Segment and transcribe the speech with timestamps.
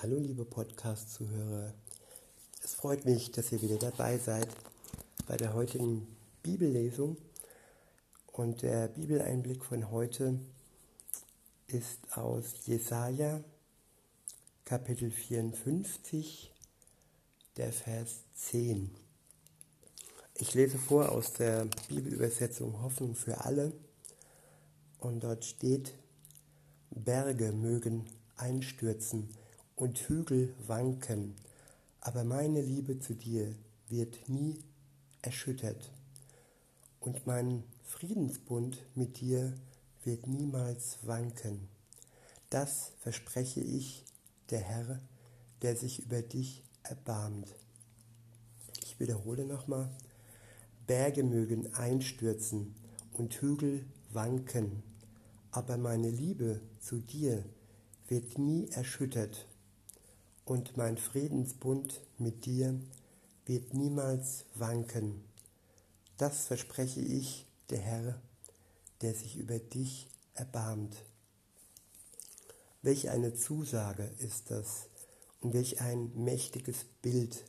[0.00, 1.74] Hallo liebe Podcast-Zuhörer.
[2.62, 4.46] Es freut mich, dass ihr wieder dabei seid
[5.26, 6.06] bei der heutigen
[6.40, 7.16] Bibellesung.
[8.30, 10.38] Und der Bibeleinblick von heute
[11.66, 13.42] ist aus Jesaja,
[14.64, 16.54] Kapitel 54,
[17.56, 18.94] der Vers 10.
[20.36, 23.72] Ich lese vor aus der Bibelübersetzung Hoffnung für alle.
[25.00, 25.92] Und dort steht,
[26.90, 28.06] Berge mögen
[28.36, 29.34] einstürzen
[29.78, 31.36] und Hügel wanken,
[32.00, 33.54] aber meine Liebe zu dir
[33.88, 34.58] wird nie
[35.22, 35.92] erschüttert
[36.98, 39.52] und mein Friedensbund mit dir
[40.02, 41.68] wird niemals wanken.
[42.50, 44.04] Das verspreche ich,
[44.50, 44.98] der Herr,
[45.62, 47.54] der sich über dich erbarmt.
[48.82, 49.90] Ich wiederhole nochmal.
[50.88, 52.74] Berge mögen einstürzen
[53.12, 54.82] und Hügel wanken,
[55.52, 57.44] aber meine Liebe zu dir
[58.08, 59.46] wird nie erschüttert
[60.48, 62.80] und mein Friedensbund mit dir
[63.44, 65.22] wird niemals wanken.
[66.16, 68.22] Das verspreche ich, der Herr,
[69.02, 70.96] der sich über dich erbarmt.
[72.80, 74.86] Welch eine Zusage ist das
[75.40, 77.44] und welch ein mächtiges Bild,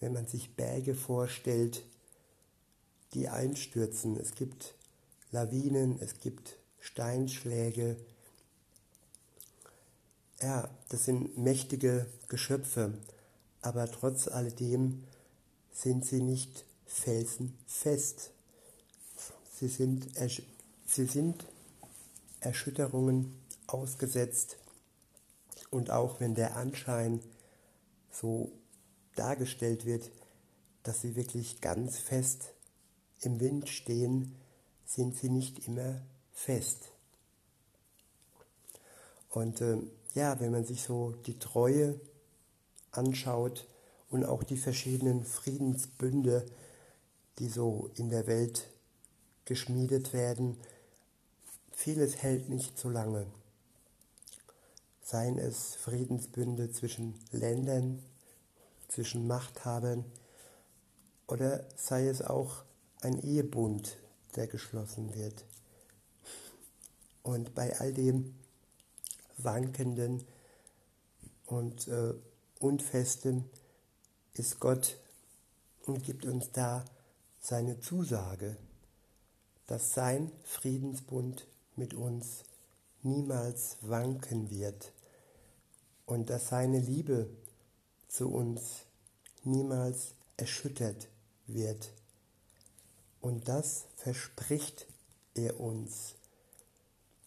[0.00, 1.84] wenn man sich Berge vorstellt,
[3.14, 4.18] die einstürzen.
[4.18, 4.74] Es gibt
[5.30, 7.96] Lawinen, es gibt Steinschläge,
[10.42, 12.92] ja, das sind mächtige Geschöpfe,
[13.62, 15.04] aber trotz alledem
[15.72, 18.30] sind sie nicht felsenfest.
[19.52, 20.08] Sie sind,
[20.86, 21.44] sie sind
[22.40, 23.34] Erschütterungen
[23.66, 24.58] ausgesetzt
[25.70, 27.20] und auch wenn der Anschein
[28.10, 28.52] so
[29.14, 30.10] dargestellt wird,
[30.82, 32.52] dass sie wirklich ganz fest
[33.20, 34.36] im Wind stehen,
[34.84, 36.00] sind sie nicht immer
[36.32, 36.92] fest.
[39.30, 39.78] Und äh,
[40.16, 42.00] ja, wenn man sich so die Treue
[42.90, 43.68] anschaut
[44.08, 46.46] und auch die verschiedenen Friedensbünde,
[47.38, 48.66] die so in der Welt
[49.44, 50.56] geschmiedet werden,
[51.70, 53.26] vieles hält nicht so lange.
[55.02, 58.02] Seien es Friedensbünde zwischen Ländern,
[58.88, 60.02] zwischen Machthabern
[61.26, 62.64] oder sei es auch
[63.02, 63.98] ein Ehebund,
[64.34, 65.44] der geschlossen wird.
[67.22, 68.34] Und bei all dem
[69.38, 70.24] Wankenden
[71.46, 72.14] und äh,
[72.58, 73.44] Unfestem
[74.34, 74.98] ist Gott
[75.84, 76.84] und gibt uns da
[77.40, 78.56] seine Zusage,
[79.66, 82.44] dass sein Friedensbund mit uns
[83.02, 84.92] niemals wanken wird
[86.06, 87.28] und dass seine Liebe
[88.08, 88.86] zu uns
[89.44, 91.08] niemals erschüttert
[91.46, 91.90] wird.
[93.20, 94.86] Und das verspricht
[95.34, 96.14] er uns,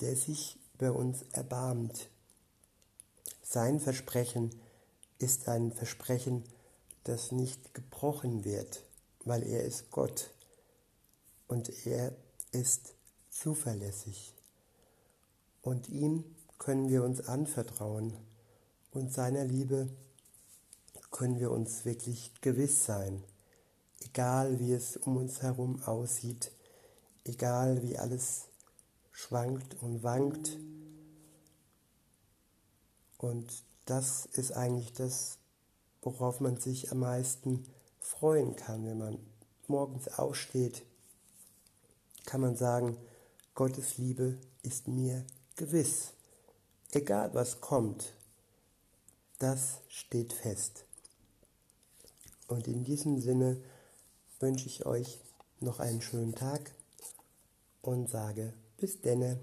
[0.00, 2.08] der sich über uns erbarmt.
[3.42, 4.50] Sein Versprechen
[5.18, 6.44] ist ein Versprechen,
[7.04, 8.84] das nicht gebrochen wird,
[9.24, 10.30] weil er ist Gott
[11.48, 12.16] und er
[12.52, 12.94] ist
[13.28, 14.34] zuverlässig.
[15.60, 16.24] Und ihm
[16.58, 18.16] können wir uns anvertrauen
[18.90, 19.90] und seiner Liebe
[21.10, 23.22] können wir uns wirklich gewiss sein,
[24.00, 26.52] egal wie es um uns herum aussieht,
[27.24, 28.49] egal wie alles
[29.20, 30.58] schwankt und wankt.
[33.18, 35.38] Und das ist eigentlich das,
[36.02, 37.64] worauf man sich am meisten
[37.98, 39.18] freuen kann, wenn man
[39.66, 40.82] morgens aufsteht,
[42.24, 42.96] kann man sagen,
[43.54, 45.24] Gottes Liebe ist mir
[45.56, 46.12] gewiss.
[46.92, 48.14] Egal was kommt,
[49.38, 50.84] das steht fest.
[52.48, 53.60] Und in diesem Sinne
[54.40, 55.20] wünsche ich euch
[55.60, 56.72] noch einen schönen Tag
[57.82, 59.40] und sage bis denne.